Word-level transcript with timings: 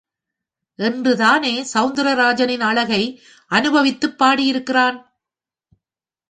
என்றுதானே 0.75 1.65
சௌந்தரராஜனின் 1.73 2.59
அழகை 2.59 3.21
அனுபவித்துப் 3.51 4.23
பாடியிருக்கிறான். 4.23 4.97